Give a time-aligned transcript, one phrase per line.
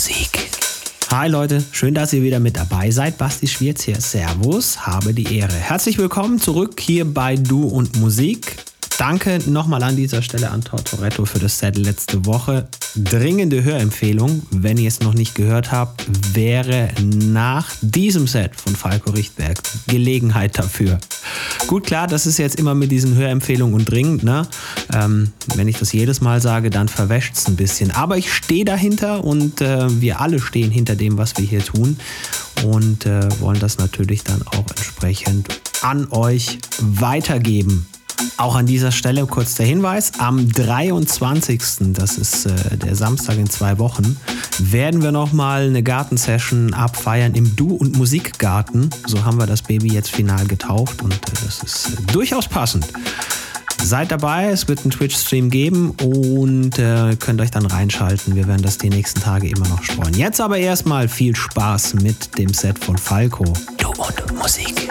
[0.00, 0.48] Musik.
[1.10, 3.18] Hi Leute, schön, dass ihr wieder mit dabei seid.
[3.18, 4.00] Basti Schwierz hier.
[4.00, 5.52] Servus, habe die Ehre.
[5.52, 8.56] Herzlich willkommen zurück hier bei Du und Musik.
[8.96, 12.66] Danke nochmal an dieser Stelle an Tortoretto für das Set letzte Woche.
[12.96, 16.04] Dringende Hörempfehlung, wenn ihr es noch nicht gehört habt,
[16.34, 20.98] wäre nach diesem Set von Falco Richtberg Gelegenheit dafür.
[21.68, 24.24] Gut, klar, das ist jetzt immer mit diesen Hörempfehlungen und dringend.
[24.24, 24.46] Ne?
[24.92, 27.92] Ähm, wenn ich das jedes Mal sage, dann verwäscht es ein bisschen.
[27.92, 31.96] Aber ich stehe dahinter und äh, wir alle stehen hinter dem, was wir hier tun
[32.64, 37.86] und äh, wollen das natürlich dann auch entsprechend an euch weitergeben.
[38.36, 43.50] Auch an dieser Stelle kurz der Hinweis, am 23., das ist äh, der Samstag in
[43.50, 44.16] zwei Wochen,
[44.58, 48.90] werden wir nochmal eine Gartensession abfeiern im Du- und Musikgarten.
[49.06, 52.86] So haben wir das Baby jetzt final getauft und äh, das ist äh, durchaus passend.
[53.82, 58.36] Seid dabei, es wird einen Twitch-Stream geben und äh, könnt euch dann reinschalten.
[58.36, 60.14] Wir werden das die nächsten Tage immer noch streuen.
[60.14, 63.44] Jetzt aber erstmal viel Spaß mit dem Set von Falco.
[63.78, 64.88] Du und Musik.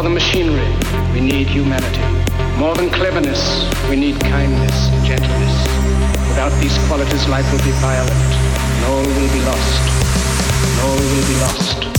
[0.00, 0.74] More than machinery,
[1.12, 2.00] we need humanity.
[2.58, 5.62] More than cleverness, we need kindness and gentleness.
[6.30, 9.82] Without these qualities, life will be violent, and all will be lost.
[10.64, 11.89] And all will be lost.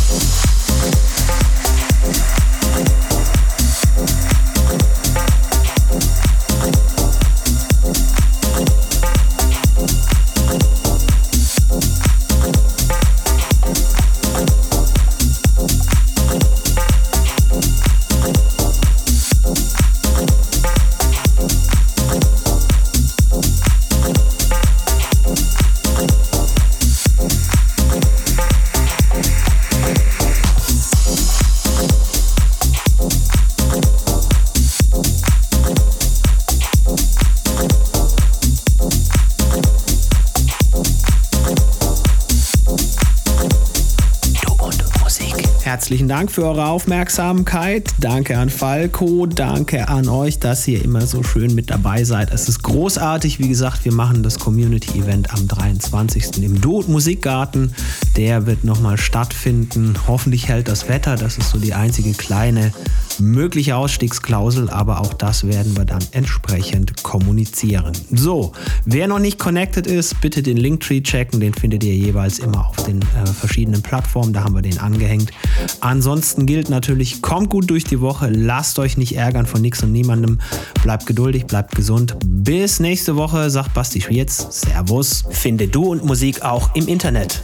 [45.92, 47.94] Herzlichen Dank für eure Aufmerksamkeit.
[48.00, 49.26] Danke an Falco.
[49.26, 52.32] Danke an euch, dass ihr immer so schön mit dabei seid.
[52.32, 53.40] Es ist großartig.
[53.40, 56.46] Wie gesagt, wir machen das Community-Event am 23.
[56.46, 57.76] im und Musikgarten.
[58.16, 59.96] Der wird nochmal stattfinden.
[60.08, 61.18] Hoffentlich hält das Wetter.
[61.18, 62.72] Das ist so die einzige kleine
[63.20, 67.94] mögliche Ausstiegsklausel, aber auch das werden wir dann entsprechend kommunizieren.
[68.12, 68.54] So,
[68.86, 72.76] wer noch nicht connected ist, bitte den Linktree checken, den findet ihr jeweils immer auf
[72.86, 75.32] den äh, verschiedenen Plattformen, da haben wir den angehängt.
[75.80, 79.92] Ansonsten gilt natürlich, kommt gut durch die Woche, lasst euch nicht ärgern von nichts und
[79.92, 80.40] niemandem,
[80.84, 82.16] bleibt geduldig, bleibt gesund.
[82.26, 85.24] Bis nächste Woche, sagt Basti Schwierz, Servus.
[85.30, 87.44] Finde Du und Musik auch im Internet.